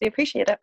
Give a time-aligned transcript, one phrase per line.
[0.00, 0.58] We appreciate it.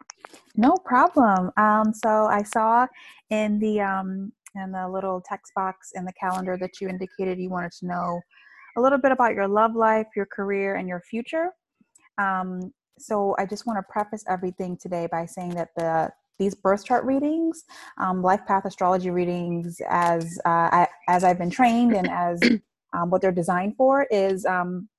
[0.56, 1.52] No problem.
[1.58, 2.88] Um, so I saw
[3.30, 7.50] in the um, in the little text box in the calendar that you indicated you
[7.50, 8.22] wanted to know
[8.78, 11.50] a little bit about your love life, your career, and your future.
[12.18, 16.84] Um, so I just want to preface everything today by saying that the these birth
[16.84, 17.64] chart readings,
[18.00, 22.42] um, life path astrology readings, as uh, I, as I've been trained and as
[22.94, 24.90] um, what they're designed for, is um,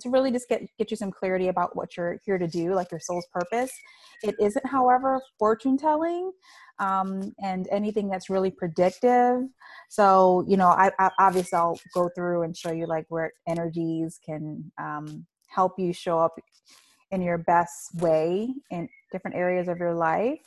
[0.00, 2.90] to really just get get you some clarity about what you're here to do, like
[2.90, 3.70] your soul's purpose.
[4.22, 6.32] It isn't, however, fortune telling.
[6.80, 9.42] Um, and anything that's really predictive.
[9.90, 14.18] So, you know, I, I, obviously I'll go through and show you like where energies
[14.24, 16.34] can um, help you show up
[17.14, 20.40] in your best way in different areas of your life.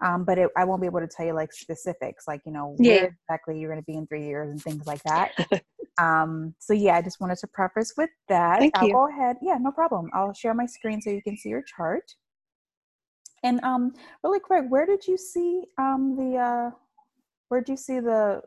[0.00, 2.74] Um, but it, I won't be able to tell you like specifics, like you know
[2.78, 2.94] Yeah.
[3.02, 5.32] where exactly you're going to be in three years and things like that.
[5.98, 8.58] um, so yeah, I just wanted to preface with that.
[8.58, 8.92] Thank I'll you.
[8.92, 9.36] go ahead.
[9.42, 10.10] Yeah, no problem.
[10.14, 12.14] I'll share my screen so you can see your chart.
[13.44, 16.70] And um, really quick, where did you see um the uh,
[17.48, 18.42] where did you see the?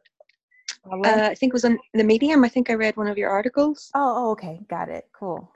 [0.85, 0.97] Uh.
[1.03, 2.43] Uh, I think it was on the Medium.
[2.43, 3.91] I think I read one of your articles.
[3.95, 5.05] oh, oh, okay, got it.
[5.17, 5.51] Cool.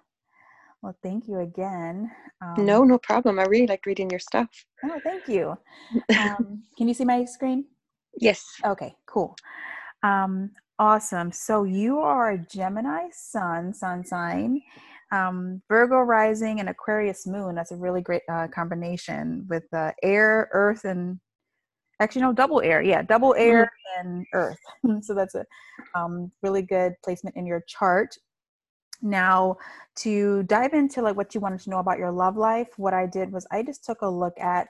[0.81, 2.09] Well, thank you again.
[2.41, 3.39] Um, no, no problem.
[3.39, 4.47] I really liked reading your stuff.
[4.85, 5.57] Oh, thank you.
[6.19, 7.65] Um, can you see my screen?
[8.17, 8.45] yes.
[8.65, 9.35] Okay, cool.
[10.03, 11.31] Um, awesome.
[11.31, 14.61] So you are a Gemini sun, sun sign,
[15.11, 17.55] um, Virgo rising, and Aquarius moon.
[17.55, 21.19] That's a really great uh, combination with uh, air, earth, and
[21.99, 22.81] actually no double air.
[22.81, 23.69] Yeah, double air
[23.99, 24.59] and earth.
[25.01, 25.45] so that's a
[25.95, 28.15] um, really good placement in your chart.
[29.01, 29.57] Now,
[29.97, 33.05] to dive into like what you wanted to know about your love life, what I
[33.05, 34.67] did was I just took a look at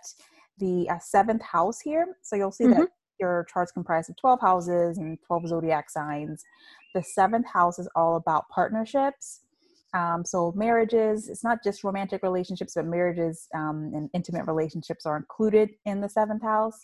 [0.60, 2.18] the uh, seventh house here.
[2.22, 6.44] So you'll see that your chart's comprised of 12 houses and 12 zodiac signs.
[6.94, 9.42] The seventh house is all about partnerships.
[9.94, 15.18] Um, so marriages, it's not just romantic relationships, but marriages um, and intimate relationships are
[15.18, 16.80] included in the seventh house.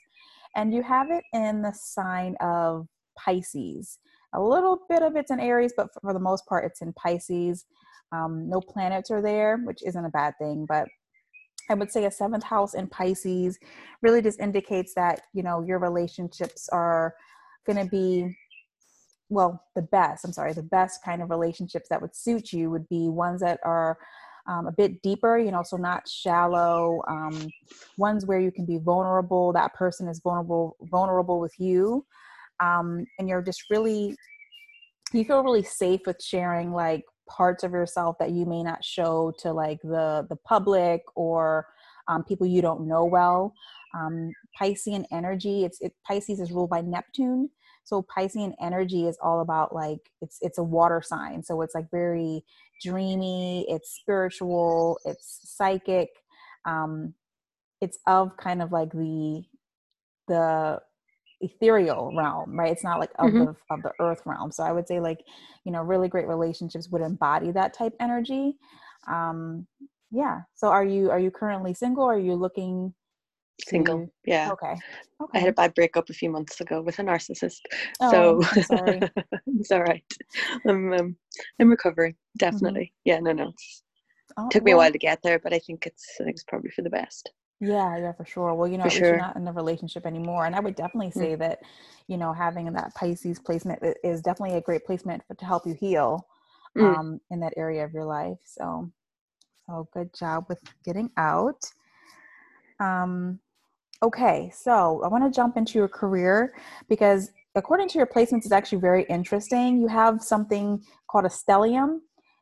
[0.55, 3.99] And you have it in the sign of Pisces.
[4.35, 7.65] A little bit of it's in Aries, but for the most part, it's in Pisces.
[8.11, 10.87] Um, no planets are there, which isn't a bad thing, but
[11.69, 13.57] I would say a seventh house in Pisces
[14.01, 17.15] really just indicates that you know your relationships are
[17.65, 18.35] going to be
[19.29, 22.87] well the best i'm sorry the best kind of relationships that would suit you would
[22.89, 23.97] be ones that are
[24.47, 27.47] um, a bit deeper you know so not shallow um,
[27.97, 32.05] ones where you can be vulnerable that person is vulnerable vulnerable with you
[32.59, 34.15] um, and you're just really
[35.13, 39.33] you feel really safe with sharing like parts of yourself that you may not show
[39.39, 41.67] to like the the public or
[42.07, 43.53] um, people you don't know well.
[43.97, 47.49] Um, piscean energy it's it, pisces is ruled by neptune.
[47.83, 51.43] So piscean energy is all about like it's it's a water sign.
[51.43, 52.43] So it's like very
[52.81, 56.09] dreamy it's spiritual it's psychic.
[56.65, 57.13] Um
[57.81, 59.43] it's of kind of like the
[60.27, 60.79] the
[61.41, 63.45] ethereal realm right it's not like of Mhm.
[63.45, 65.23] the of the earth realm so i would say like
[65.63, 68.57] you know really great relationships would embody that type energy
[69.07, 69.67] um
[70.11, 72.93] yeah so are you are you currently single or are you looking
[73.65, 73.99] Single.
[74.05, 74.51] to- Yeah.
[74.51, 74.75] okay
[75.21, 77.61] okay I had a bad breakup a few months ago with a narcissist.
[78.01, 79.01] Oh, so sorry.
[79.47, 80.03] it's all right.
[80.67, 81.15] I'm um,
[81.59, 82.15] I'm recovering.
[82.37, 82.93] Definitely.
[83.05, 83.53] Yeah, no, no.
[84.37, 86.43] Oh, took me a while to get there, but I think it's I think it's
[86.43, 87.31] probably for the best.
[87.61, 88.53] Yeah, yeah, for sure.
[88.53, 90.45] Well, you know, For at least you're not in the relationship anymore.
[90.45, 91.19] And I would definitely Mm.
[91.19, 91.59] say that,
[92.07, 95.73] you know, having that Pisces placement is definitely a great placement for, to help you
[95.73, 96.27] heal
[96.77, 96.95] Mm.
[96.99, 98.37] um, in that area of your life.
[98.43, 98.91] So,
[99.65, 101.63] so good job with getting out.
[102.81, 103.39] Um,
[104.03, 106.53] okay, so I want to jump into your career
[106.89, 109.79] because according to your placements, it's actually very interesting.
[109.79, 111.99] You have something called a stellium,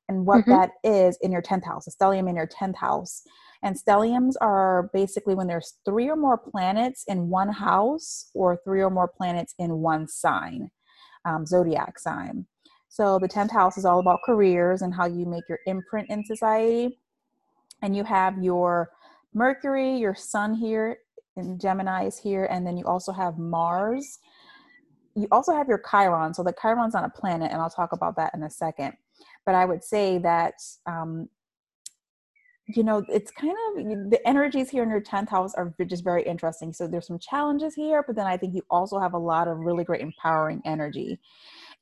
[0.09, 0.49] and what Mhm.
[0.49, 3.21] that is in your 10th house, a stellium in your 10th house.
[3.63, 8.81] And stelliums are basically when there's three or more planets in one house or three
[8.81, 10.69] or more planets in one sign,
[11.25, 12.45] um, zodiac sign.
[12.89, 16.25] So the 10th house is all about careers and how you make your imprint in
[16.25, 16.99] society.
[17.81, 18.91] And you have your
[19.33, 20.97] Mercury, your sun here
[21.35, 24.19] in Gemini is here, and then you also have Mars.
[25.15, 26.33] You also have your Chiron.
[26.33, 28.93] So the Chiron's on a planet, and I'll talk about that in a second.
[29.45, 30.53] But I would say that
[30.85, 31.29] um,
[32.67, 36.23] you know it's kind of the energies here in your 10th house are just very
[36.23, 36.71] interesting.
[36.71, 39.59] So there's some challenges here but then i think you also have a lot of
[39.59, 41.19] really great empowering energy.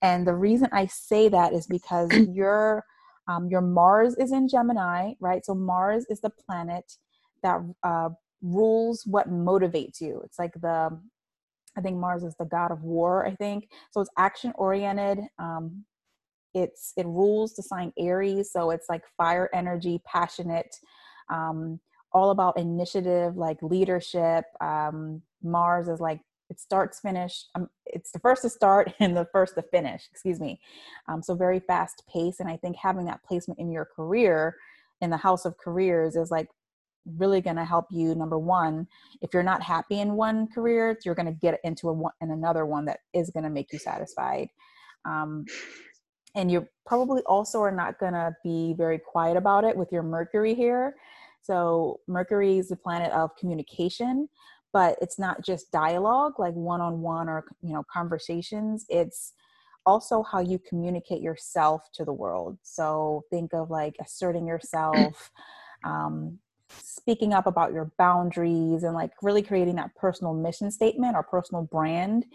[0.02, 2.84] And the reason i say that is because your
[3.28, 5.46] um, your mars is in gemini right?
[5.46, 6.98] So mars is the planet
[7.44, 8.10] that uh,
[8.42, 10.22] rules what motivates you.
[10.26, 11.00] It's like the
[11.78, 13.70] i think mars is the god of war i think.
[13.92, 15.86] So it's action oriented um,
[16.54, 20.76] it's it rules the sign aries so it's like fire energy passionate
[21.32, 21.80] um,
[22.14, 24.46] all about initiative, like leadership.
[24.60, 26.20] Um, Mars is like
[26.50, 30.40] it starts finish um, it's the first to start and the first to finish excuse
[30.40, 30.60] me
[31.08, 34.58] um, so very fast pace and i think having that placement in your career
[35.00, 36.50] in the house of careers is like
[37.18, 38.86] really going to help you number one
[39.22, 42.32] if you're not happy in one career you're going to get into a one in
[42.32, 44.50] another one that is going to make you satisfied
[45.06, 45.46] um,
[46.36, 50.04] and you probably also are not going to be very quiet about it with your
[50.04, 50.96] mercury here.
[51.42, 54.30] So mercury is the planet of communication
[54.74, 58.86] but it's not just dialogue like one-on-one or you know conversations.
[58.90, 59.34] It's
[59.86, 62.58] also how you communicate yourself to the world.
[62.64, 65.32] So think of like asserting yourself
[65.84, 66.40] um,
[66.70, 71.64] speaking up about your boundaries and like really creating that personal mission statement or personal
[71.64, 72.26] brand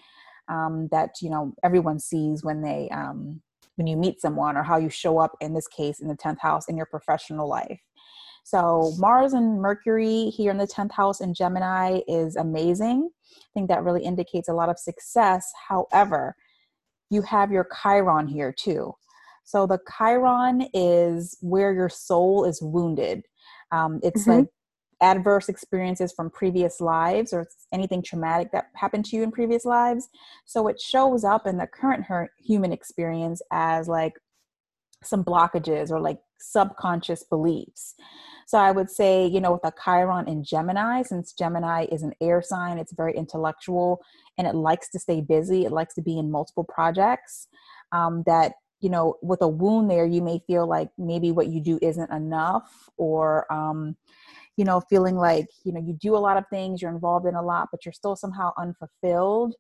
[0.49, 3.41] um, that you know everyone sees when they um,
[3.77, 6.41] when you meet someone or how you show up in this case in the 10th
[6.41, 7.81] house in your professional life
[8.47, 13.11] so Mars and Mercury here in the 10th house in Gemini is amazing.
[13.35, 15.45] I think that really indicates a lot of success.
[15.69, 16.37] However,
[17.11, 18.93] you have your Chiron here too.
[19.43, 23.25] So the Chiron is where your soul is wounded.
[23.73, 24.39] Um, it's mm-hmm.
[24.39, 24.47] like
[25.03, 30.09] adverse experiences from previous lives or anything traumatic that happened to you in previous lives.
[30.45, 32.07] So it shows up in the current
[32.39, 34.15] human experience as like
[35.05, 37.95] some blockages or like subconscious beliefs.
[38.47, 42.13] So I would say, you know, with a Chiron in Gemini, since Gemini is an
[42.21, 44.01] air sign, it's very intellectual
[44.39, 47.49] and it likes to stay busy, it likes to be in multiple projects.
[47.93, 51.61] Um, that, you know, with a wound there, you may feel like maybe what you
[51.61, 53.97] do isn't enough or, um,
[54.57, 57.35] you know, feeling like, you know, you do a lot of things, you're involved in
[57.35, 59.55] a lot, but you're still somehow unfulfilled.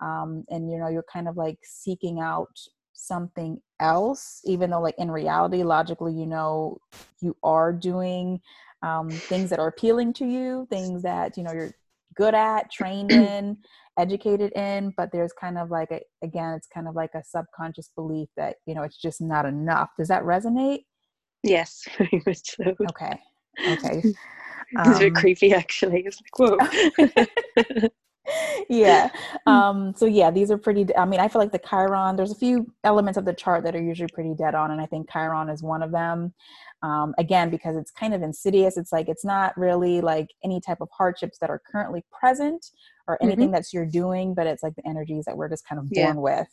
[0.00, 2.58] Um, and, you know, you're kind of like seeking out
[2.94, 6.78] something else even though like in reality logically you know
[7.20, 8.40] you are doing
[8.82, 11.74] um, things that are appealing to you things that you know you're
[12.14, 13.56] good at trained in
[13.98, 17.90] educated in but there's kind of like a, again it's kind of like a subconscious
[17.94, 19.90] belief that you know it's just not enough.
[19.98, 20.84] Does that resonate?
[21.42, 21.84] Yes.
[21.98, 23.20] Very much so okay
[23.68, 24.02] okay
[24.72, 27.88] it's um, a bit creepy actually it's like whoa
[28.68, 29.10] yeah.
[29.46, 30.86] Um, so yeah, these are pretty.
[30.96, 32.16] I mean, I feel like the Chiron.
[32.16, 34.86] There's a few elements of the chart that are usually pretty dead on, and I
[34.86, 36.32] think Chiron is one of them.
[36.82, 38.76] Um, again, because it's kind of insidious.
[38.76, 42.70] It's like it's not really like any type of hardships that are currently present
[43.06, 43.52] or anything mm-hmm.
[43.52, 46.14] that's you're doing, but it's like the energies that we're just kind of born yeah.
[46.14, 46.48] with.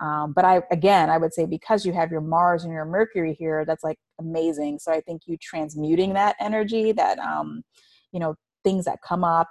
[0.00, 3.34] Um, but I again, I would say because you have your Mars and your Mercury
[3.38, 4.78] here, that's like amazing.
[4.78, 7.62] So I think you transmuting that energy, that um,
[8.12, 9.48] you know, things that come up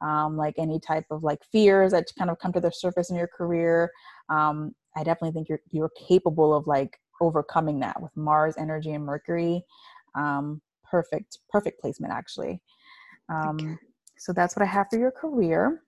[0.00, 3.16] um, like any type of like fears that kind of come to the surface in
[3.16, 3.90] your career
[4.28, 9.04] um, i definitely think you're you're capable of like overcoming that with mars energy and
[9.04, 9.64] mercury.
[10.14, 12.60] Um, perfect perfect placement actually.
[13.28, 13.78] Um,
[14.16, 15.82] so that's what i have for your career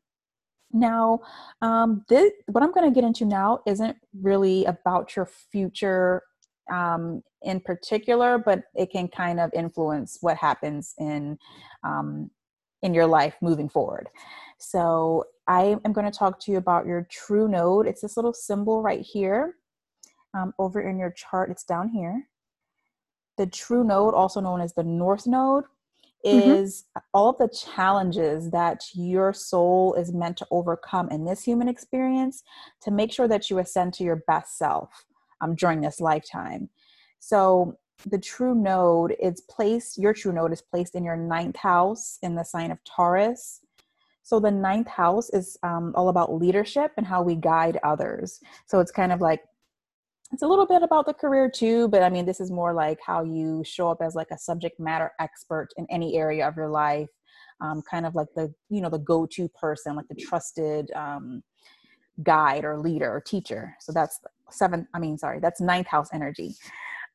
[0.72, 1.20] now
[1.62, 6.22] um, this, what i'm going to get into now isn't really about your future
[6.70, 11.38] um, in particular, but it can kind of influence what happens in
[11.82, 12.30] um,
[12.82, 14.08] in your life moving forward.
[14.58, 17.86] So I am going to talk to you about your true node.
[17.86, 19.56] It's this little symbol right here
[20.32, 21.50] um, over in your chart.
[21.50, 22.28] It's down here.
[23.36, 25.64] The true node, also known as the north node.
[26.22, 27.06] Is mm-hmm.
[27.14, 32.42] all the challenges that your soul is meant to overcome in this human experience
[32.82, 35.04] to make sure that you ascend to your best self
[35.40, 36.68] um, during this lifetime.
[37.18, 42.18] So the true node is placed, your true node is placed in your ninth house
[42.22, 43.60] in the sign of Taurus.
[44.22, 48.40] So the ninth house is um, all about leadership and how we guide others.
[48.66, 49.40] So it's kind of like,
[50.32, 52.98] it's a little bit about the career too, but I mean, this is more like
[53.04, 56.68] how you show up as like a subject matter expert in any area of your
[56.68, 57.08] life.
[57.60, 61.42] Um, kind of like the, you know, the go-to person, like the trusted um,
[62.22, 63.76] guide or leader or teacher.
[63.80, 64.18] So that's
[64.50, 66.54] seventh, I mean, sorry, that's ninth house energy.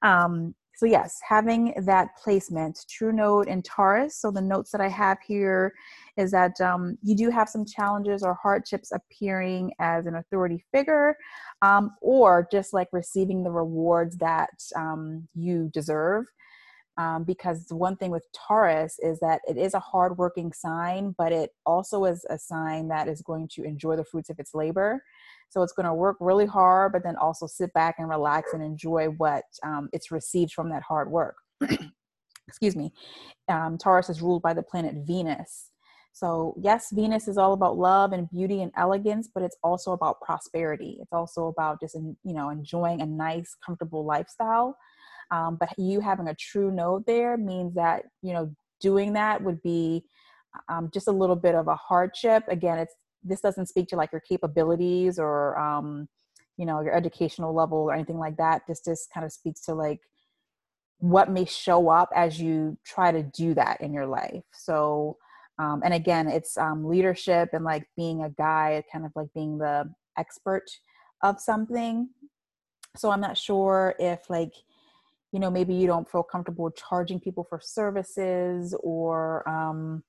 [0.03, 4.17] Um, so yes, having that placement, True Node and Taurus.
[4.17, 5.73] So the notes that I have here
[6.17, 11.15] is that um, you do have some challenges or hardships appearing as an authority figure,
[11.61, 16.25] um, or just like receiving the rewards that um, you deserve.
[16.97, 21.49] Um, because one thing with Taurus is that it is a hardworking sign, but it
[21.65, 25.03] also is a sign that is going to enjoy the fruits of its labor.
[25.49, 28.63] So it's going to work really hard, but then also sit back and relax and
[28.63, 31.35] enjoy what um, it's received from that hard work.
[32.47, 32.93] Excuse me.
[33.49, 35.71] Um, Taurus is ruled by the planet Venus.
[36.15, 40.21] So, yes, Venus is all about love and beauty and elegance, but it's also about
[40.21, 40.97] prosperity.
[41.01, 44.77] It's also about just, you know, enjoying a nice, comfortable lifestyle.
[45.29, 49.61] Um, but you having a true node there means that, you know, doing that would
[49.61, 50.05] be
[50.69, 52.45] um, just a little bit of a hardship.
[52.47, 56.07] Again, it's this doesn't speak to like your capabilities or um,
[56.55, 58.61] you know your educational level or anything like that.
[58.69, 59.99] This just kind of speaks to like
[60.99, 64.43] what may show up as you try to do that in your life.
[64.53, 65.17] So,
[65.57, 69.57] um, and again, it's um, leadership and like being a guy, kind of like being
[69.57, 70.65] the expert
[71.23, 72.09] of something.
[72.97, 74.53] So I'm not sure if like
[75.35, 80.01] you know maybe you don't feel comfortable charging people for services or um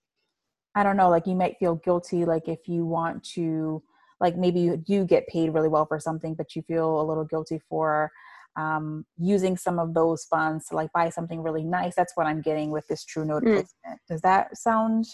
[0.77, 3.83] i don't know like you might feel guilty like if you want to
[4.21, 7.25] like maybe you do get paid really well for something but you feel a little
[7.25, 8.13] guilty for
[8.57, 12.41] um, using some of those funds to like buy something really nice that's what i'm
[12.41, 13.67] getting with this true node mm.
[14.09, 15.05] does that sound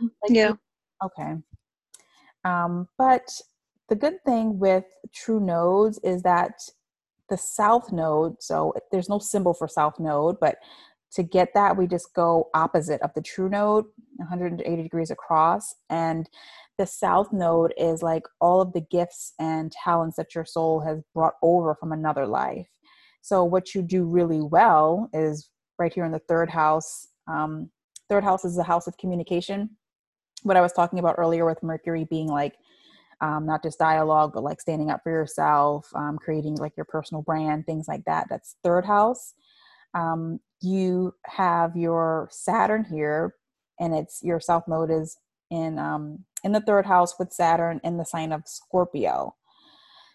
[0.00, 0.52] like yeah
[1.04, 1.36] okay
[2.44, 3.28] um, but
[3.88, 6.60] the good thing with true nodes is that
[7.28, 10.56] the south node, so there's no symbol for south node, but
[11.14, 13.84] to get that, we just go opposite of the true node,
[14.16, 15.74] 180 degrees across.
[15.90, 16.28] And
[16.78, 21.02] the south node is like all of the gifts and talents that your soul has
[21.14, 22.68] brought over from another life.
[23.22, 25.48] So, what you do really well is
[25.78, 27.08] right here in the third house.
[27.28, 27.70] Um,
[28.08, 29.70] third house is the house of communication.
[30.42, 32.54] What I was talking about earlier with Mercury being like
[33.22, 37.22] um, not just dialogue, but like standing up for yourself, um, creating like your personal
[37.22, 38.26] brand, things like that.
[38.28, 39.34] That's third house.
[39.94, 43.36] Um, you have your Saturn here,
[43.78, 45.16] and it's your South Node is
[45.50, 49.36] in um, in the third house with Saturn in the sign of Scorpio.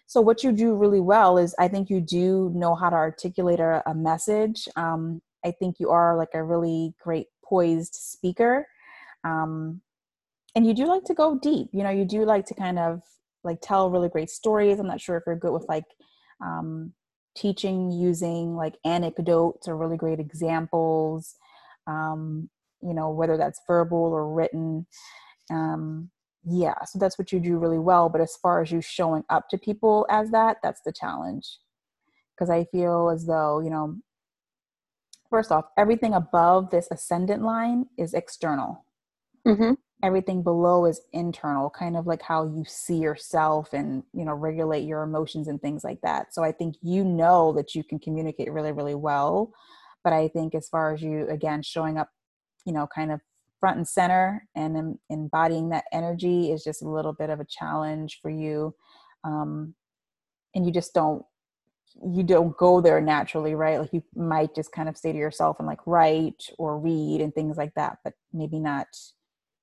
[0.08, 3.60] So what you do really well is I think you do know how to articulate
[3.60, 4.68] a, a message.
[4.74, 8.66] Um, I think you are like a really great poised speaker.
[9.22, 9.82] Um,
[10.54, 13.00] and you do like to go deep you know you do like to kind of
[13.44, 15.84] like tell really great stories i'm not sure if you're good with like
[16.44, 16.92] um,
[17.36, 21.36] teaching using like anecdotes or really great examples
[21.86, 22.48] um,
[22.82, 24.86] you know whether that's verbal or written
[25.50, 26.10] um,
[26.48, 29.48] yeah so that's what you do really well but as far as you showing up
[29.48, 31.58] to people as that that's the challenge.
[32.34, 33.96] Because i feel as though you know
[35.30, 38.84] first off everything above this ascendant line is external.
[39.46, 39.72] Mm-hmm.
[40.02, 44.84] Everything below is internal kind of like how you see yourself and you know regulate
[44.84, 46.34] your emotions and things like that.
[46.34, 49.52] So i think you know that you can communicate really really well
[50.04, 52.08] but i think as far as you again showing up
[52.64, 53.20] you know kind of
[53.60, 58.20] front and center and embodying that energy is just a little bit of a challenge
[58.22, 58.74] for you.
[59.24, 59.74] Um,
[60.54, 61.24] and you just don't
[62.14, 63.80] you don't go there naturally right?
[63.80, 67.34] Like you might just kind of say to yourself and like write or read and
[67.34, 68.86] things like that but maybe not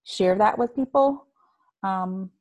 [0.04, 1.28] share that with people.
[1.84, 2.32] Um,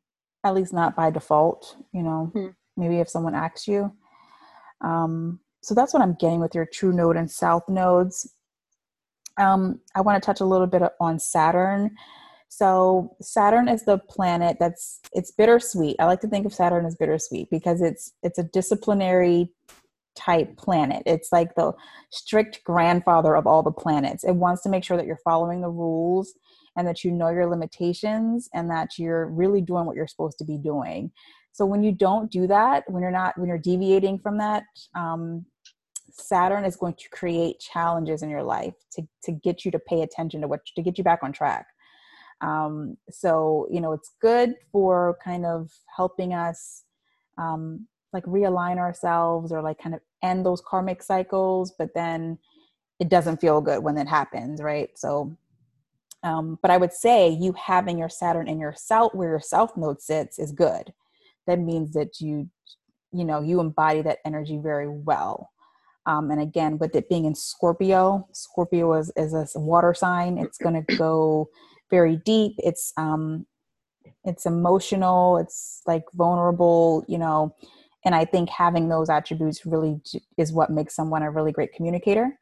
[0.42, 2.30] at least not by default you know?
[2.34, 2.48] Hmm.
[2.76, 3.92] maybe if someone asks you.
[4.80, 8.34] Um, so that's what i'm getting with your true node and south nodes
[9.38, 11.94] um, i want to touch a little bit on saturn.
[12.48, 15.96] So saturn is the planet that's it's bittersweet.
[15.98, 19.50] I like to think of saturn as bittersweet because it's it's a disciplinary
[20.14, 21.02] type planet.
[21.04, 21.72] It's like the
[22.10, 24.22] strict grandfather of all the planets.
[24.22, 26.32] It wants to make sure that you're following the rules
[26.76, 30.44] and that you know your limitations and that you're really doing what you're supposed to
[30.44, 31.10] be doing.
[31.50, 34.62] So when you don't do that when you're not when you're deviating from that
[34.94, 35.44] um,
[36.14, 40.02] saturn is going to create challenges in your life to, to get you to pay
[40.02, 41.66] attention to what to get you back on track
[42.40, 46.84] um, so you know it's good for kind of helping us
[47.38, 52.38] um, like realign ourselves or like kind of end those karmic cycles but then
[53.00, 55.36] it doesn't feel good when it happens right so
[56.24, 59.76] um, but I would say you having your Saturn in your south where your south
[59.76, 60.92] node sits is good.
[61.46, 62.48] That means that you,
[63.12, 65.50] you know, you embody that energy very well.
[66.06, 70.38] Um, and again, with it being in Scorpio, Scorpio is, is a water sign.
[70.38, 71.48] It's going to go
[71.90, 72.54] very deep.
[72.58, 73.46] It's um,
[74.24, 75.38] it's emotional.
[75.38, 77.04] It's like vulnerable.
[77.08, 77.54] You know,
[78.04, 80.00] and I think having those attributes really
[80.36, 82.38] is what makes someone a really great communicator.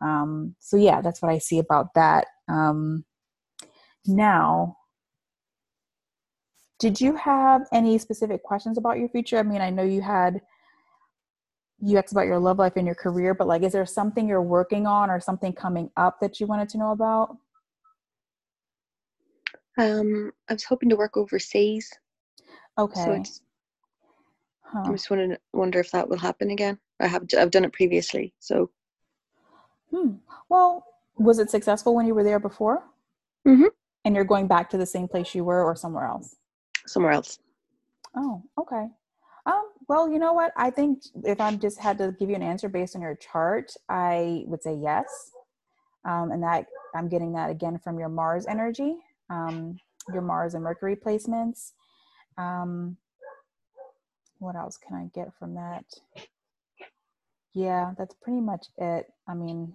[0.00, 2.26] Um, so yeah, that's what I see about that.
[2.48, 3.04] Um,
[4.06, 4.76] now,
[6.78, 9.38] did you have any specific questions about your future?
[9.38, 10.40] I mean, I know you had
[11.80, 14.42] you asked about your love life and your career, but like, is there something you're
[14.42, 17.36] working on or something coming up that you wanted to know about?
[19.78, 21.92] Um, I was hoping to work overseas.
[22.78, 23.22] Okay.
[23.22, 23.22] So
[24.62, 24.84] huh.
[24.86, 26.78] I just to wonder if that will happen again.
[27.00, 28.70] I have I've done it previously, so.
[29.90, 30.12] Hmm.
[30.48, 30.84] Well,
[31.18, 32.84] was it successful when you were there before?
[33.46, 33.66] Mm-hmm.
[34.04, 36.36] And you're going back to the same place you were or somewhere else?
[36.86, 37.38] Somewhere else.
[38.16, 38.86] Oh, okay.
[39.88, 40.52] Well, you know what?
[40.56, 43.72] I think if I just had to give you an answer based on your chart,
[43.88, 45.30] I would say yes.
[46.04, 48.96] Um, and that I'm getting that again from your Mars energy,
[49.30, 49.78] um,
[50.12, 51.72] your Mars and Mercury placements.
[52.36, 52.96] Um,
[54.38, 55.84] what else can I get from that?
[57.54, 59.12] Yeah, that's pretty much it.
[59.26, 59.74] I mean,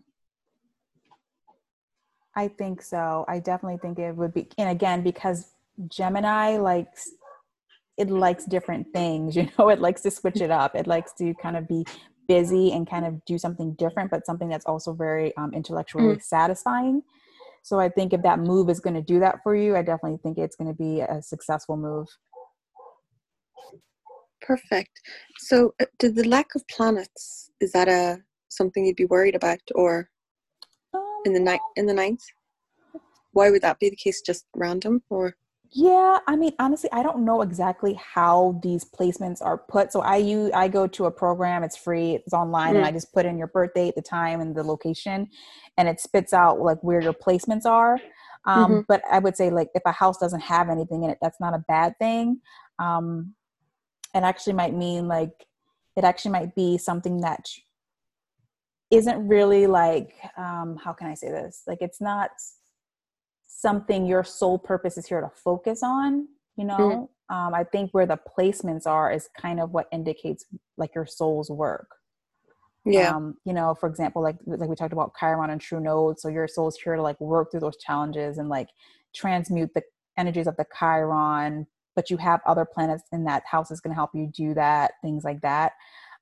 [2.35, 3.25] I think so.
[3.27, 5.51] I definitely think it would be, and again, because
[5.87, 7.11] Gemini likes
[7.97, 10.75] it likes different things, you know, it likes to switch it up.
[10.75, 11.85] It likes to kind of be
[12.27, 16.23] busy and kind of do something different, but something that's also very um, intellectually mm.
[16.23, 17.03] satisfying.
[17.63, 20.19] So I think if that move is going to do that for you, I definitely
[20.23, 22.07] think it's going to be a successful move.
[24.41, 24.99] Perfect.
[25.37, 28.19] So, uh, did the lack of planets is that a
[28.49, 30.09] something you'd be worried about, or
[30.95, 32.23] um, in the night in the ninth?
[33.33, 34.21] Why would that be the case?
[34.21, 35.35] Just random, or
[35.73, 39.93] yeah, I mean, honestly, I don't know exactly how these placements are put.
[39.93, 42.77] So I use I go to a program, it's free, it's online, mm.
[42.77, 45.29] and I just put in your birth date, the time, and the location,
[45.77, 47.97] and it spits out like where your placements are.
[48.45, 48.79] Um, mm-hmm.
[48.89, 51.53] But I would say like if a house doesn't have anything in it, that's not
[51.53, 52.41] a bad thing.
[52.77, 53.33] Um,
[54.13, 55.45] it actually might mean like
[55.95, 57.45] it actually might be something that
[58.89, 61.63] isn't really like um, how can I say this?
[61.65, 62.31] Like it's not
[63.61, 66.27] something your sole purpose is here to focus on
[66.57, 66.77] you know?
[66.77, 67.35] Mm-hmm.
[67.35, 70.45] um, i think where the placements are is kind of what indicates
[70.77, 71.87] like your soul's work.
[72.83, 73.15] Yeah.
[73.15, 76.29] Um, you know for example like like we talked about chiron and true node so
[76.29, 78.69] your soul's here to like work through those challenges and like
[79.13, 79.83] transmute the
[80.17, 83.95] energies of the chiron but you have other planets in that house is going to
[83.95, 85.73] help you do that things like that.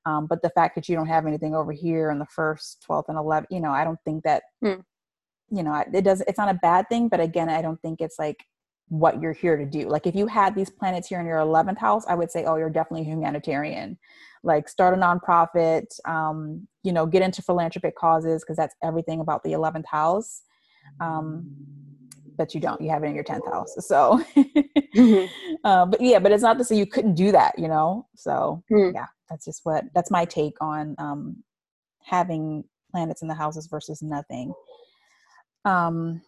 [0.06, 3.04] Um, but the fact that you don't have anything over here in the first 12th
[3.08, 4.82] and 11th you know i don't think that mm
[5.50, 8.18] you know it does it's not a bad thing but again i don't think it's
[8.18, 8.44] like
[8.90, 9.88] what you're here to do.
[9.88, 12.56] Like if you had these planets here in your 11th house i would say oh
[12.56, 13.98] you're definitely humanitarian.
[14.42, 19.42] Like start a nonprofit um, you know get into philanthropic causes because that's everything about
[19.44, 20.42] the 11th house.
[21.00, 21.54] Um,
[22.36, 24.22] but you don't you have it in your 10th house so.
[24.36, 25.24] Mm-hmm.
[25.64, 28.08] uh, but yeah but it's not to say you couldn't do that you know?
[28.16, 28.92] So mm.
[28.92, 31.36] yeah that's just what that's my take on um,
[32.02, 34.52] having planets in the houses versus nothing
[35.64, 36.22] um,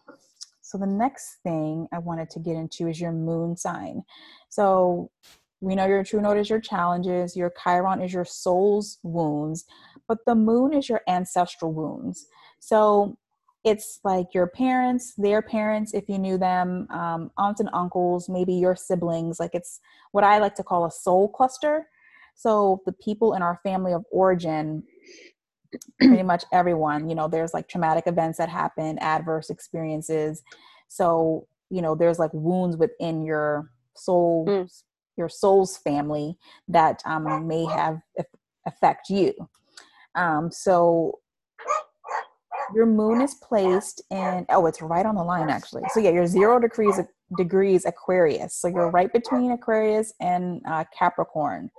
[0.61, 4.03] so the next thing I wanted to get into is your moon sign.
[4.49, 5.11] So
[5.61, 9.65] we know your true node is your challenges, your Chiron is your soul's wounds,
[10.07, 12.27] but the moon is your ancestral wounds.
[12.59, 13.17] So
[13.63, 18.53] it's like your parents, their parents, if you knew them, um, aunts and uncles, maybe
[18.53, 19.39] your siblings.
[19.39, 19.79] Like it's
[20.11, 21.87] what I like to call a soul cluster.
[22.35, 24.83] So the people in our family of origin
[25.99, 30.43] pretty much everyone you know there's like traumatic events that happen adverse experiences.
[30.87, 34.83] So you know there's like wounds within your soul mm.
[35.17, 37.99] your soul's family that um, may have
[38.65, 39.33] affect you.
[40.15, 41.19] Um, so
[42.73, 45.83] your moon is placed in oh it's right on the line actually.
[45.93, 46.99] So yeah you're zero degrees
[47.37, 48.55] degrees aquarius.
[48.55, 51.71] So you're right between aquarius and uh, capricorn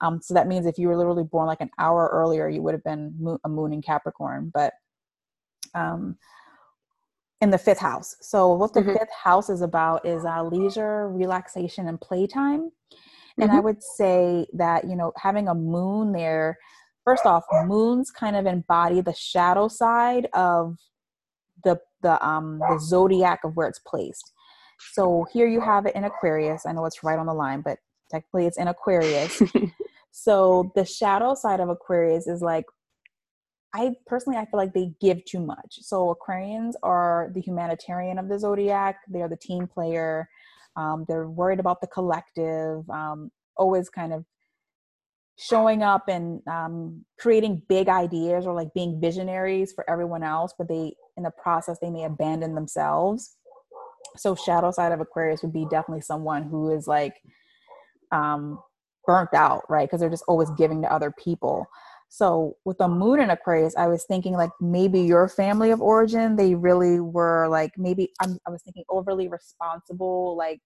[0.00, 2.74] um, so that means if you were literally born like an hour earlier, you would
[2.74, 4.50] have been a moon in Capricorn.
[4.52, 4.72] But
[5.74, 6.16] um,
[7.40, 8.14] in the fifth house.
[8.20, 8.92] So what the mm-hmm.
[8.92, 12.60] fifth house is about is uh, leisure, relaxation, and playtime.
[12.60, 13.42] Mm-hmm.
[13.42, 13.64] And I mm-hmm.
[13.64, 16.58] would say that you know having a moon there.
[17.04, 20.76] First off, moons kind of embody the shadow side of
[21.64, 24.32] the the um the zodiac of where it's placed.
[24.92, 26.66] So here you have it in Aquarius.
[26.66, 27.78] I know it's right on the line, but
[28.10, 29.42] technically it's in Aquarius.
[30.10, 32.64] So the shadow side of Aquarius is like
[33.72, 35.78] I personally I feel like they give too much.
[35.80, 38.96] So Aquarians are the humanitarian of the zodiac.
[39.08, 40.28] They're the team player.
[40.76, 42.88] Um, they're worried about the collective.
[42.90, 44.24] Um, always kind of
[45.36, 50.68] showing up and um, creating big ideas or like being visionaries for everyone else, but
[50.68, 53.36] they in the process they may abandon themselves.
[54.16, 57.14] So shadow side of Aquarius would be definitely someone who is like
[58.10, 58.58] um,
[59.10, 59.88] burnt out, right?
[59.88, 61.66] Because they're just always giving to other people.
[62.08, 66.36] So with the moon in Aquarius, I was thinking like maybe your family of origin,
[66.36, 70.60] they really were like maybe I'm, i was thinking overly responsible, like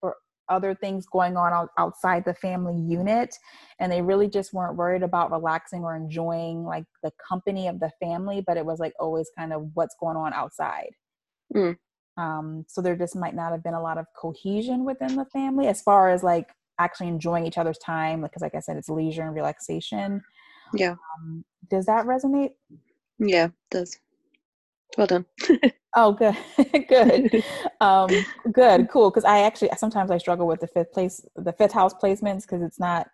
[0.00, 0.16] for
[0.50, 3.34] other things going on outside the family unit,
[3.80, 7.90] and they really just weren't worried about relaxing or enjoying like the company of the
[7.98, 10.90] family, but it was like always kind of what's going on outside.
[11.54, 11.76] Mm.
[12.18, 15.66] Um, so there just might not have been a lot of cohesion within the family
[15.66, 19.22] as far as like actually enjoying each other's time because like i said it's leisure
[19.22, 20.22] and relaxation.
[20.74, 20.96] Yeah.
[21.18, 22.50] Um, does that resonate?
[23.18, 23.98] Yeah does.
[24.98, 25.26] Well done.
[25.98, 26.36] Oh good.
[26.88, 27.42] Good.
[27.80, 28.10] Um
[28.52, 28.88] good.
[28.90, 29.10] Cool.
[29.10, 32.60] Because i actually sometimes i struggle with the fifth place the fifth house placements because
[32.60, 33.08] it's not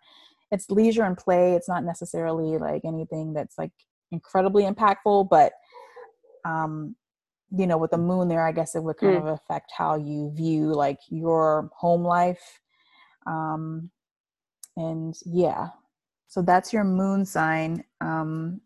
[0.51, 1.53] it's leisure and play.
[1.53, 3.71] It's not necessarily like anything that's like
[4.11, 5.53] incredibly impactful but
[6.45, 6.95] um
[7.55, 9.21] you know with the moon there i guess it would kind Mm.
[9.21, 12.59] of affect how you view like your home life
[13.25, 13.89] um
[14.75, 15.67] and yeah
[16.27, 18.59] so that's your moon sign um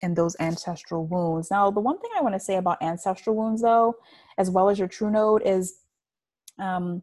[0.00, 1.50] and those ancestral wounds.
[1.50, 3.96] Now the one thing i want to say about ancestral wounds though
[4.38, 5.80] as well as your true node is
[6.58, 7.02] um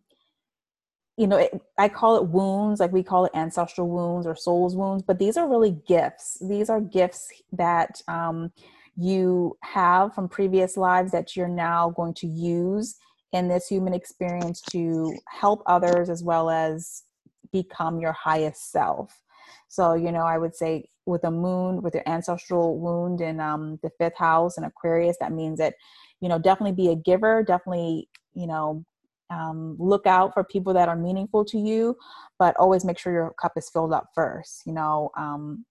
[1.18, 4.76] you know it, i call it wounds like we call it ancestral wounds or souls
[4.76, 6.38] wounds but these are really gifts.
[6.42, 8.52] These are gifts that um
[8.98, 12.96] you have from previous lives that you're now going to use
[13.36, 17.04] in this human experience to help others as well as
[17.52, 19.22] become your highest self.
[19.68, 23.78] So, you know, I would say with a moon, with your ancestral wound in um,
[23.84, 25.74] the fifth house and Aquarius, that means that,
[26.22, 28.86] you know, definitely be a giver, definitely, you know,
[29.30, 31.98] um, look out for people that are meaningful to you,
[32.40, 34.62] but always make sure your cup is filled up first.
[34.66, 35.66] You know, um,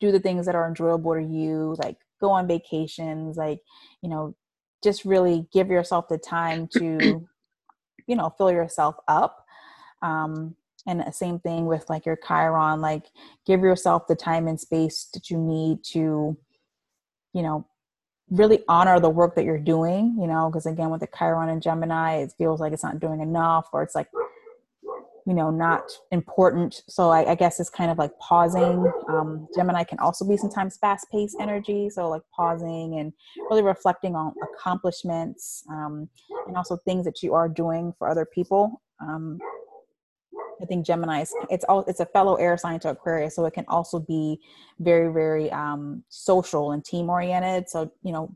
[0.00, 3.60] do the things that are enjoyable to you, like go on vacations, like,
[4.00, 4.34] you know,
[4.84, 7.26] just really give yourself the time to,
[8.06, 9.44] you know, fill yourself up.
[10.02, 10.54] Um,
[10.86, 13.06] and the same thing with like your Chiron, like
[13.46, 16.36] give yourself the time and space that you need to,
[17.32, 17.66] you know,
[18.30, 21.62] really honor the work that you're doing, you know, because again, with the Chiron and
[21.62, 24.08] Gemini, it feels like it's not doing enough or it's like,
[25.26, 26.82] you know, not important.
[26.88, 28.90] So I, I guess it's kind of like pausing.
[29.08, 31.88] Um, Gemini can also be sometimes fast paced energy.
[31.88, 33.12] So like pausing and
[33.50, 36.08] really reflecting on accomplishments um,
[36.46, 38.82] and also things that you are doing for other people.
[39.00, 39.38] Um,
[40.60, 43.54] I think Gemini is it's all it's a fellow air sign to Aquarius, so it
[43.54, 44.40] can also be
[44.78, 47.68] very very um, social and team oriented.
[47.68, 48.34] So you know,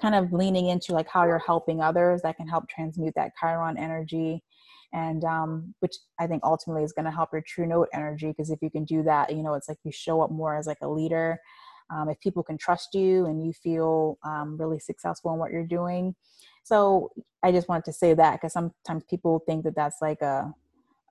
[0.00, 3.78] kind of leaning into like how you're helping others that can help transmute that Chiron
[3.78, 4.42] energy,
[4.96, 8.50] and um, which I think ultimately is going to help your True Node energy because
[8.50, 10.78] if you can do that, you know, it's like you show up more as like
[10.80, 11.38] a leader.
[11.90, 15.66] Um, if people can trust you and you feel um, really successful in what you're
[15.66, 16.16] doing.
[16.64, 17.10] So
[17.44, 20.52] I just wanted to say that because sometimes people think that that's like a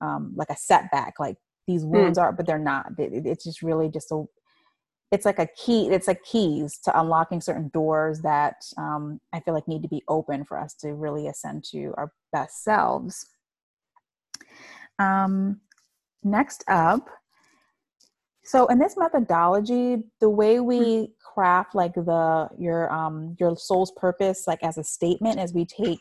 [0.02, 3.90] um, like a setback like these wounds are but they're not it- it's just really
[3.90, 4.24] just a
[5.12, 9.54] it's like a key it's like keys to unlocking certain doors that um, i feel
[9.54, 13.26] like need to be open for us to really ascend to our best selves
[15.00, 15.60] um,
[16.24, 17.08] next up
[18.44, 24.46] so in this methodology the way we craft like the your um your soul's purpose
[24.48, 26.00] like as a statement is we take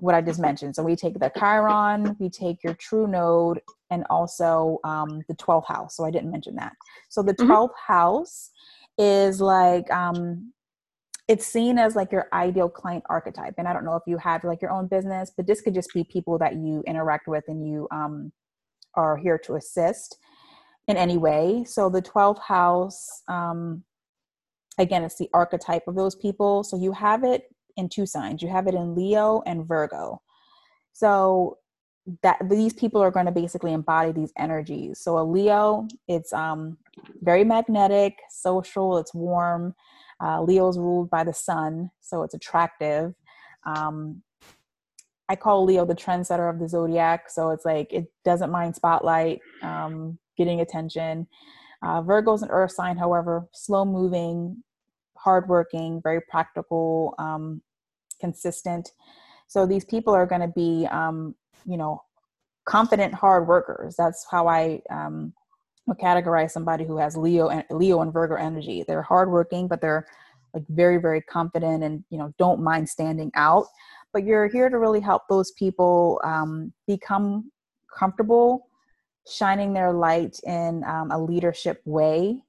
[0.00, 0.74] what I just mentioned.
[0.74, 5.66] So we take the Chiron, we take your true node, and also um, the 12th
[5.66, 5.96] house.
[5.96, 6.72] So I didn't mention that.
[7.08, 7.48] So the Mhm.
[7.48, 8.50] 12th house
[8.98, 10.52] is like, um,
[11.30, 13.54] it's seen as like your ideal client archetype.
[13.56, 15.94] And I don't know if you have like your own business, but this could just
[15.94, 18.32] be people that you interact with and you um,
[18.94, 20.18] are here to assist
[20.88, 21.62] in any way.
[21.68, 23.84] So the 12th house, um,
[24.76, 26.64] again, it's the archetype of those people.
[26.64, 27.44] So you have it
[27.76, 28.42] in two signs.
[28.42, 30.20] You have it in Leo and Virgo.
[30.92, 31.58] So
[32.24, 34.98] that these people are going to basically embody these energies.
[34.98, 36.76] So a Leo, it's um,
[37.22, 39.76] very magnetic, social, it's warm.
[40.22, 43.14] Uh, Leo's ruled by the sun, so it's attractive.
[43.64, 44.22] Um,
[45.28, 49.40] I call Leo the trendsetter of the zodiac, so it's like it doesn't mind spotlight,
[49.62, 51.26] um, getting attention.
[51.82, 54.62] Uh, Virgo's an earth sign, however, slow moving,
[55.16, 57.62] hardworking, very practical, um,
[58.20, 58.90] consistent.
[59.46, 62.02] So these people are going to be, um, you know,
[62.64, 63.94] confident hard workers.
[63.96, 65.32] That's how I um,
[65.90, 68.84] would categorize somebody who has Leo and Leo and Virgo energy.
[68.86, 70.06] They're hardworking, but they're
[70.54, 73.66] like very, very confident and you know don't mind standing out.
[74.12, 77.52] But you're here to really help those people um, become
[77.96, 78.66] comfortable
[79.28, 82.40] shining their light in um, a leadership way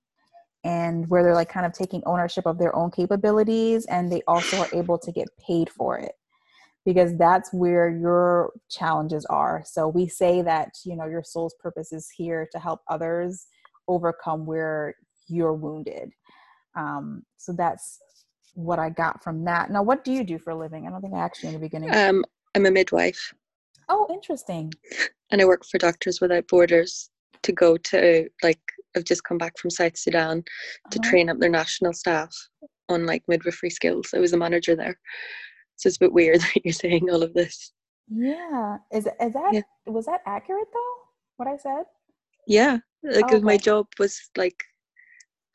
[0.63, 4.58] and where they're like kind of taking ownership of their own capabilities and they also
[4.62, 6.13] are able to get paid for it
[6.85, 9.63] because that's where your challenges are.
[9.65, 13.47] So we say that you know your soul's purpose is here to help others
[13.87, 14.95] overcome where
[15.27, 16.11] you're wounded.
[16.75, 17.99] Um, so that's
[18.53, 19.69] what i got from that.
[19.71, 20.85] Now what do you do for a living?
[20.87, 21.93] I don't think i actually in the beginning.
[21.93, 22.23] Um,
[22.55, 23.33] I'm a midwife.
[23.89, 24.73] Oh interesting.
[25.31, 27.09] And I work for Doctors Without Borders
[27.43, 28.59] to go to like
[28.95, 30.43] I've just come back from South Sudan
[30.91, 31.09] to Uh-huh.
[31.09, 32.33] train up their national staff
[32.89, 34.09] on like midwifery skills.
[34.13, 34.99] I was a manager there.
[35.81, 37.73] So it's a bit weird that you're saying all of this.
[38.07, 39.61] yeah is, is that Yeah.
[39.87, 40.93] was that accurate though
[41.37, 41.85] what i said
[42.47, 42.77] Yeah.
[43.03, 43.57] Like my Okay.
[43.57, 44.59] job was like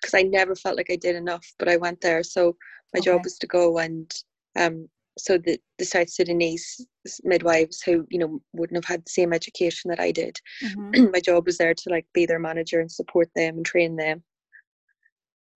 [0.00, 2.22] because I never felt like I did enough, but I went there.
[2.22, 2.56] So
[2.94, 4.10] my job was to go and
[4.58, 6.86] um so the, the South Sudanese
[7.22, 10.34] midwives who, you know, wouldn't have had the same education that I did.
[10.64, 11.12] Mhm.
[11.12, 14.22] my job was there to like be their manager and support them and train them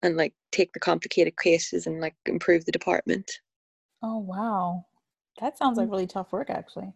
[0.03, 3.29] and like take the complicated cases and like improve the department.
[4.03, 4.87] Oh wow,
[5.41, 5.93] that sounds like Mm.
[5.93, 6.93] really tough work, actually.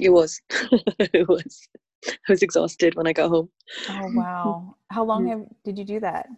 [0.00, 0.40] It was.
[0.98, 1.68] it was.
[2.06, 3.48] I was exhausted when I got home.
[3.88, 5.30] Oh wow, how long Mm.
[5.30, 6.28] have did you do that?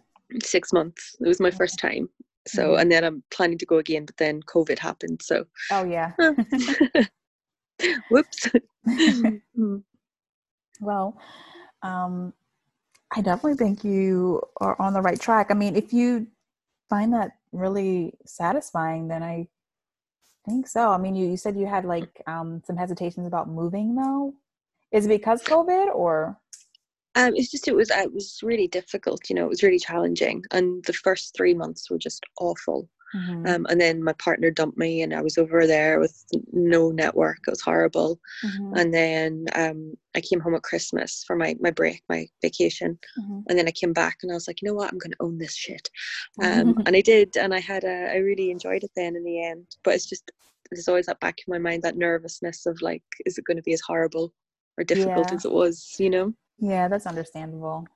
[0.43, 1.15] Six months.
[1.19, 1.57] It was my Okay.
[1.57, 2.09] first time.
[2.47, 2.79] So, Mhm.
[2.81, 5.21] and then I'm planning to go again, but then COVID happened.
[5.23, 6.11] So, Oh yeah.
[8.09, 8.49] whoops.
[8.87, 9.83] Mm.
[10.81, 11.17] well,
[11.81, 12.33] um,
[13.15, 15.47] I definitely think you are on the right track.
[15.49, 16.27] I mean, if you
[16.89, 19.47] find that really satisfying, then I
[20.45, 20.89] think so.
[20.89, 24.33] I mean, you, you said you had like um, some hesitations about moving though.
[24.91, 26.37] Is it because COVID or?
[27.17, 29.29] Um, it's just it was it was really difficult.
[29.29, 32.89] You know, it was really challenging, and the first three months were just awful.
[33.15, 36.91] Mhm, Um, and then my partner dumped me, and I was over there with no
[36.91, 37.37] network.
[37.47, 38.19] It was horrible.
[38.43, 42.99] mhm, And then um, I came home at Christmas for my my break, my vacation.
[43.17, 43.43] mhm.
[43.47, 45.23] And then I came back, and I was like, you know what, I'm going to
[45.23, 45.89] own this shit.
[46.43, 49.43] Um, and I did, and I had a I really enjoyed it then in the
[49.43, 49.67] end.
[49.83, 50.31] But it's just
[50.71, 53.63] there's always that back in my mind that nervousness of like, is it going to
[53.63, 54.33] be as horrible
[54.77, 55.35] or difficult Yeah.
[55.37, 55.95] as it was?
[55.99, 56.33] You know.
[56.59, 57.87] yeah, that's understandable.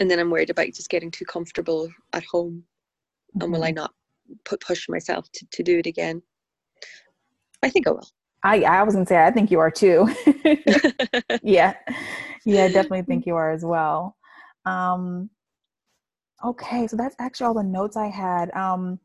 [0.00, 2.64] and then I'm worried about just getting too comfortable at home
[3.40, 3.76] and will I Mhm.
[3.76, 3.94] not
[4.44, 6.22] put push myself to, to do it again?
[7.62, 8.08] I think I will.
[8.42, 10.08] I I was gonna say I think you are too.
[11.42, 11.74] yeah,
[12.44, 14.16] yeah, I definitely think you are as well.
[14.66, 15.30] Um,
[16.44, 18.50] okay, so that's actually all the notes I had.
[18.54, 19.00] Um,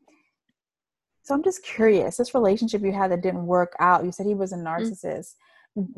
[1.23, 2.17] so I'm just curious.
[2.17, 4.03] This relationship you had that didn't work out.
[4.05, 5.33] You said he was a narcissist.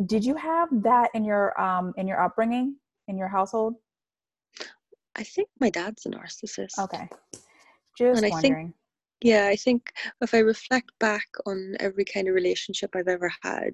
[0.06, 2.76] Did you have that in your um in your upbringing
[3.08, 3.76] in your household?
[5.16, 6.78] I think my dad's a narcissist.
[6.80, 7.08] Okay,
[7.98, 8.74] just And I think- wondering.
[9.24, 13.74] Yeah, I think if I reflect back on every kind of relationship I've ever had,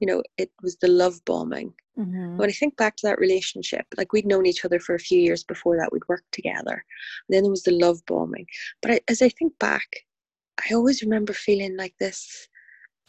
[0.00, 1.74] you know, it was the love bombing.
[1.98, 2.38] Mhm.
[2.38, 5.20] When I think back to that relationship, like we'd known each other for a few
[5.20, 6.82] years before that, we'd worked together.
[7.28, 8.46] And then there was the love bombing.
[8.80, 9.88] But I, as I think back,
[10.66, 12.48] I always remember feeling like this,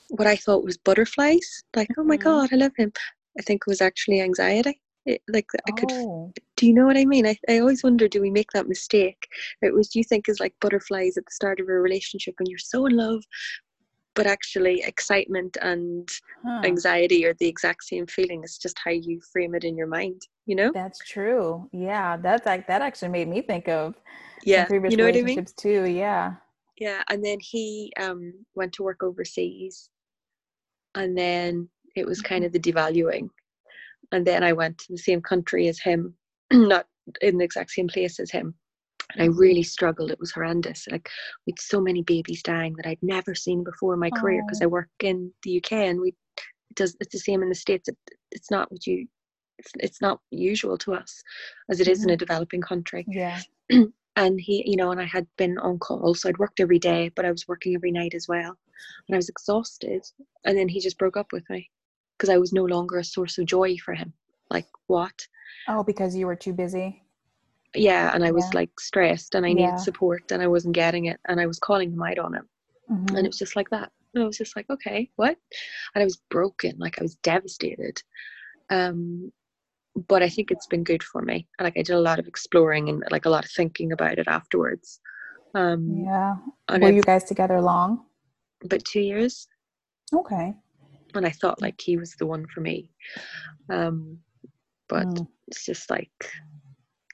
[0.10, 1.64] what I thought was butterflies.
[1.76, 2.24] Like, oh my Mhm.
[2.24, 2.92] God, I love him.
[3.40, 4.82] I think it was actually anxiety.
[5.06, 7.26] It, like I could, Oh, do you know what I mean?
[7.26, 9.28] I, I always wonder, do we make that mistake?
[9.62, 12.60] It was, you think is like butterflies at the start of a relationship when you're
[12.60, 13.24] so in love,
[14.14, 16.08] but actually excitement and
[16.44, 16.62] huh.
[16.64, 18.42] anxiety are the exact same feeling.
[18.44, 20.72] It's just how you frame it in your mind, you know?
[20.74, 21.68] That's true.
[21.72, 23.96] Yeah, that's like that actually made me think of
[24.44, 25.38] Yeah, previous you know what I mean?
[25.38, 25.86] relationships too.
[25.86, 26.34] Yeah.
[26.78, 29.90] Yeah, and then he um went to work overseas,
[30.96, 33.30] and then it was kind of the devaluing,
[34.12, 36.16] and then I went to the same country as him,
[36.54, 36.88] not
[37.22, 38.56] in the exact same place as him,
[39.14, 40.12] and I really struggled.
[40.12, 40.88] It was horrendous.
[40.90, 41.10] Like
[41.46, 44.62] with so many babies dying that I'd never seen before in my career because.
[44.62, 47.90] I work in the UK and we it does it's the same in the states.
[47.90, 47.98] It,
[48.32, 49.08] it's not what you.
[49.58, 51.22] It's, it's not usual to us
[51.70, 52.20] as it is in a mm-hmm.
[52.20, 53.40] developing country Yeah.
[54.16, 57.12] and he you know and i had been on call so i'd worked every day
[57.16, 58.58] but i was working every night as well
[59.08, 60.04] and i was exhausted
[60.46, 61.70] and then he just broke up with me
[62.22, 64.14] because i was no longer a source of joy for him
[64.52, 65.28] like what
[65.68, 67.04] Oh, because you were too busy.
[67.74, 68.60] yeah and i was Yeah.
[68.60, 69.56] like stressed and i Yeah.
[69.56, 72.44] needed support and i wasn't getting it and i was calling him out on it
[72.92, 73.10] Mhm.
[73.10, 75.36] and it was just like that and i was just like okay what
[75.96, 77.96] and i was broken like i was devastated
[78.70, 79.32] um
[80.08, 82.88] but i think it's been good for me like i did a lot of exploring
[82.90, 85.00] and like a lot of thinking about it afterwards
[85.56, 86.36] um Yeah.
[86.70, 88.06] Were I've- you guys together long?
[88.64, 89.48] about two years
[90.14, 90.54] Okay.
[91.16, 92.90] And I thought like he was the one for me.
[93.70, 94.20] Um,
[94.90, 95.28] but Mm.
[95.48, 96.12] it's just like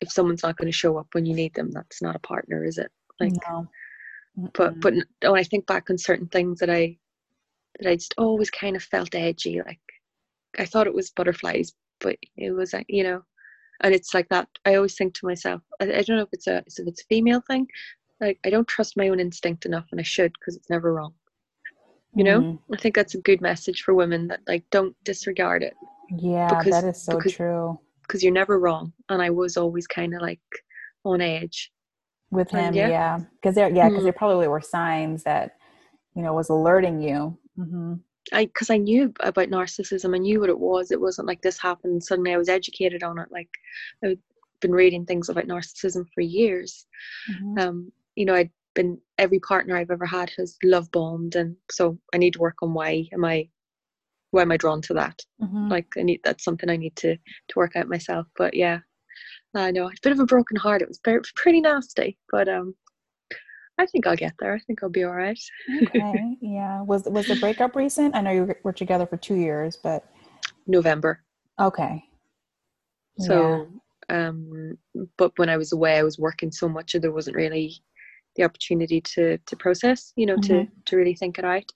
[0.01, 2.63] if someone's not going to show up when you need them, that's not a partner,
[2.63, 2.91] is it?
[3.19, 3.67] Like, no.
[4.53, 6.97] but but when I think back on certain things that I
[7.79, 9.79] that I just always kind of felt edgy, like
[10.57, 13.23] I thought it was butterflies, but it was you know,
[13.81, 14.47] and it's like that.
[14.65, 17.05] I always think to myself, I, I don't know if it's a if it's a
[17.05, 17.67] female thing.
[18.21, 21.13] Like I don't trust my own instinct enough, and I should because it's never wrong.
[22.17, 22.59] You know, Mhm.
[22.73, 25.75] I think that's a good message for women that like don't disregard it
[26.09, 27.79] Yeah, because- that is so because- true.
[28.01, 28.91] because you're never wrong.
[29.09, 30.41] And I was always kind of like
[31.05, 31.71] on edge.
[32.31, 32.89] With him, yeah.
[32.89, 34.05] yeah, because there, yeah, because Mhm.
[34.05, 35.57] there probably were signs that
[36.15, 37.37] you know was alerting you.
[37.55, 37.93] hmm
[38.33, 40.13] I because I knew about narcissism.
[40.13, 40.91] I knew what it was.
[40.91, 42.33] It wasn't like this happened suddenly.
[42.33, 43.31] I was educated on it.
[43.31, 43.49] Like
[44.03, 44.17] I've
[44.59, 46.87] been reading things about narcissism for years.
[47.27, 51.57] hmm Um, you know, I'd been every partner I've ever had has love bombed, and
[51.69, 53.49] so I need to work on why am I
[54.31, 55.19] why am I drawn to that?
[55.41, 58.27] hmm Like I need that's something I need to to work out myself.
[58.37, 58.79] But yeah,
[59.55, 60.81] I know it's a bit of a broken heart.
[60.83, 62.75] It was very, pretty nasty, but um,
[63.79, 64.53] I think I'll get there.
[64.53, 65.39] I think I'll be all right.
[65.81, 66.81] Okay, yeah.
[66.83, 68.15] Was was the breakup recent?
[68.15, 70.05] I know you were together for two years, but
[70.67, 71.23] November.
[71.59, 72.03] okay.
[73.19, 73.67] So,
[74.09, 74.77] um,
[75.17, 77.81] but when I was away, I was working so much, and there wasn't really
[78.37, 80.71] the opportunity to to process, you know, to Mhm.
[80.85, 81.69] to really think it out.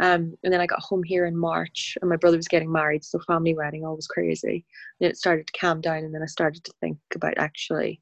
[0.00, 3.04] Um, and then I got home here in March, and my brother was getting married,
[3.04, 4.64] so family wedding, all was crazy.
[5.00, 8.00] And it started to calm down, and then I started to think about actually,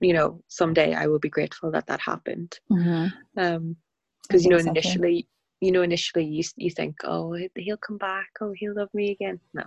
[0.00, 2.58] you know, someday I will be grateful that that happened.
[2.70, 3.12] Mhm.
[3.36, 3.76] Um,
[4.22, 5.28] because you know initially,
[5.60, 9.10] you know initially you you think, oh, he- he'll come back, oh, he'll love me
[9.12, 9.40] again.
[9.54, 9.62] No,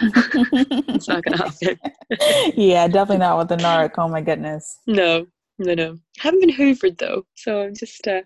[0.94, 1.78] it's not gonna happen.
[2.56, 3.92] yeah, definitely not with the narc.
[3.98, 4.80] Oh my goodness.
[4.86, 5.26] No,
[5.58, 5.98] no, no.
[6.18, 8.22] haven't been hoovered though, so I'm just uh,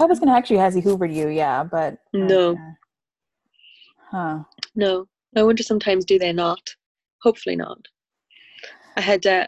[0.00, 1.28] I was gonna ask you, has he hoovered you?
[1.28, 2.52] Yeah, but uh, No.
[2.52, 2.72] uh,
[4.10, 4.38] Huh.
[4.74, 5.08] no.
[5.36, 6.60] I wonder sometimes do they not?
[7.22, 7.78] Hopefully not.
[8.96, 9.26] I had.
[9.26, 9.46] Uh,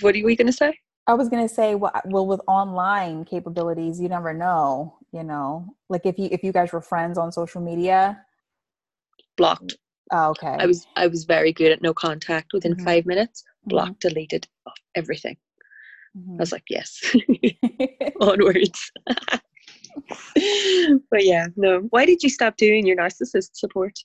[0.00, 0.78] what are you going to say?
[1.08, 4.96] I was gonna say, well, well, with online capabilities, you never know.
[5.12, 8.20] You know, like if you if you guys were friends on social media.
[9.36, 9.76] Blocked.
[10.12, 10.56] Oh, okay.
[10.58, 12.52] I was I was very good at no contact.
[12.52, 12.84] Within Mhm.
[12.84, 14.48] five minutes, blocked, deleted
[14.94, 15.36] everything.
[16.16, 16.34] Mhm.
[16.34, 17.00] I was like, yes,
[18.20, 18.90] onwards.
[21.10, 21.80] but yeah, no.
[21.90, 23.98] Why did you stop doing your narcissist support?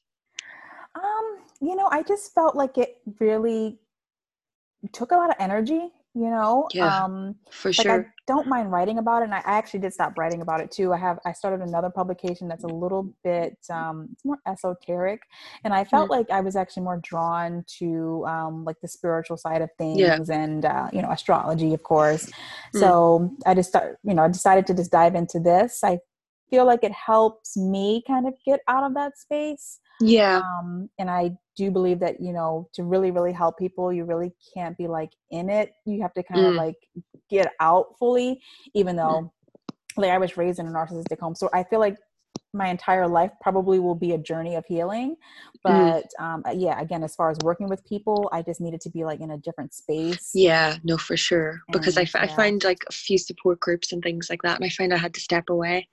[0.95, 3.77] Um, you know, I just felt like it really
[4.91, 6.67] took a lot of energy, you know.
[6.73, 8.01] Yeah, Um For like sure.
[8.01, 10.71] I don't mind writing about it and I I actually did stop writing about it
[10.71, 10.93] too.
[10.93, 15.21] I have I started another publication that's a little bit um it's more esoteric
[15.63, 16.15] and I felt Mm.
[16.17, 20.17] like I was actually more drawn to um like the spiritual side of things Yeah.
[20.43, 22.25] and uh you know astrology of course.
[22.75, 22.79] Mm.
[22.81, 25.83] So I just start you know I decided to just dive into this.
[25.83, 25.99] I
[26.49, 30.41] feel like it helps me kind of get out of that space Yeah.
[30.59, 34.31] um, and i do believe that you know to really really help people you really
[34.53, 36.57] can't be like in it you have to kind of Mm.
[36.57, 36.75] like
[37.29, 38.41] get out fully
[38.73, 39.31] even though
[39.97, 41.97] like i was raised in a narcissistic home so i feel like
[42.53, 45.15] my entire life probably will be a journey of healing
[45.63, 48.89] but um uh, yeah again as far as working with people i just needed to
[48.89, 51.61] be like in a different space Yeah, no, for sure.
[51.71, 52.35] Because I, And, f- I yeah.
[52.35, 55.13] find like a few support groups and things like that, and I find I had
[55.13, 55.87] to step away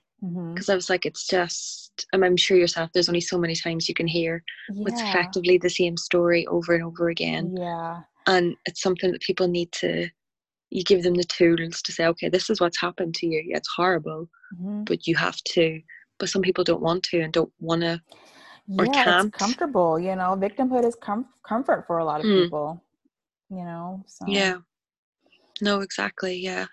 [0.54, 3.88] Because I was like, it's just, and I'm sure yourself, there's only so many times
[3.88, 7.54] you can hear what's effectively the same story over and over again.
[7.56, 10.08] yeah And it's something that people need to,
[10.70, 13.42] you give them the tools to say, okay, this is what's happened to you.
[13.46, 14.84] Yeah, it's horrible, Mhm.
[14.86, 15.80] but you have to.
[16.18, 18.00] But some people don't want to and don't want to.
[18.78, 19.26] Or can't.
[19.28, 22.42] it's comfortable you know victimhood is com- comfort for a lot of Mm.
[22.42, 22.82] people
[23.50, 24.58] you know so Yeah.
[25.60, 26.36] No, exactly.
[26.36, 26.66] Yeah.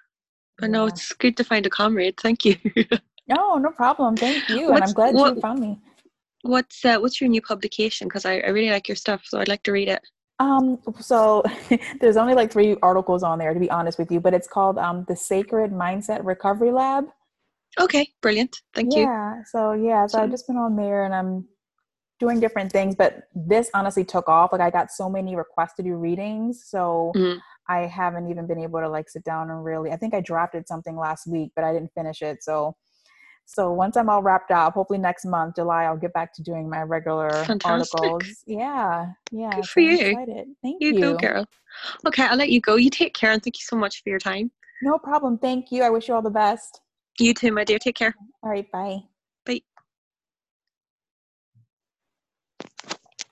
[0.58, 2.18] But no, it's good to find a comrade.
[2.18, 2.56] Thank you.
[3.28, 5.80] no no problem thank you and i'm glad what- you found me
[6.44, 8.08] what's uh, what's your new publication?
[8.08, 10.04] Because I, I really like your stuff, so I'd like to read it.
[10.40, 11.42] um so
[12.02, 14.78] there's only like three articles on there to be honest with you but it's called
[14.78, 17.06] um the sacred mindset recovery lab
[17.80, 18.54] Okay, brilliant.
[18.76, 19.04] Thank you.
[19.06, 21.32] yeah so yeah so i've just been on there and i'm
[22.20, 25.84] doing different things but this honestly took off like i got so many requests to
[25.90, 27.40] do readings so Mhm.
[27.68, 30.68] i haven't even been able to like sit down and really i think i drafted
[30.68, 32.76] something last week but i didn't finish it so
[33.46, 36.70] so once i'm all wrapped up hopefully next month july i'll get back to doing
[36.70, 38.00] my regular Fantastic.
[38.02, 40.16] articles yeah yeah Good for I'm you.
[40.16, 40.48] excited.
[40.64, 41.46] thank You, you, go, girl.
[42.08, 42.76] Okay, I'll let you go.
[42.76, 44.52] You take care and thank you so much for your time.
[44.82, 46.82] no problem thank you i wish you all the best
[47.20, 47.80] You too, my dear.
[47.80, 48.14] Take care.
[48.44, 49.00] all right bye